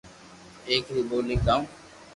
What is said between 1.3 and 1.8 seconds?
ڪاو